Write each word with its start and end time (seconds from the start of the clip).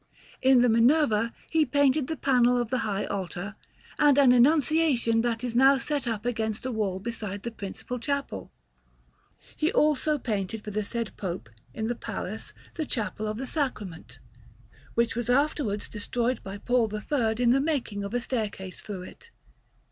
In 0.41 0.61
the 0.63 0.67
Minerva 0.67 1.31
he 1.47 1.63
painted 1.63 2.07
the 2.07 2.17
panel 2.17 2.57
of 2.59 2.71
the 2.71 2.79
high 2.79 3.05
altar, 3.05 3.55
and 3.99 4.17
an 4.17 4.31
Annunciation 4.31 5.21
that 5.21 5.43
is 5.43 5.55
now 5.55 5.77
set 5.77 6.07
up 6.07 6.25
against 6.25 6.65
a 6.65 6.71
wall 6.71 6.99
beside 6.99 7.43
the 7.43 7.51
principal 7.51 7.99
chapel. 7.99 8.51
He 9.55 9.71
also 9.71 10.17
painted 10.17 10.63
for 10.63 10.71
the 10.71 10.83
said 10.83 11.15
Pope 11.17 11.51
in 11.71 11.85
the 11.85 11.93
Palace 11.93 12.51
the 12.73 12.85
Chapel 12.87 13.27
of 13.27 13.37
the 13.37 13.45
Sacrament, 13.45 14.17
which 14.95 15.15
was 15.15 15.29
afterwards 15.29 15.87
destroyed 15.87 16.41
by 16.41 16.57
Paul 16.57 16.91
III 16.91 17.35
in 17.37 17.51
the 17.51 17.61
making 17.61 18.03
of 18.03 18.15
a 18.15 18.21
staircase 18.21 18.81
through 18.81 19.03
it. 19.03 19.29